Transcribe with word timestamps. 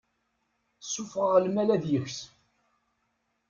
Sufɣeɣ 0.83 1.35
lmal 1.45 1.69
ad 1.75 1.83
yeks. 1.91 2.17